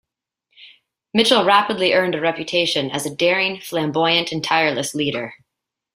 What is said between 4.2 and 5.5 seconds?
and tireless leader.